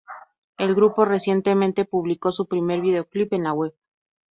[0.57, 3.75] El grupo recientemente publicó su primer videoclip en la web.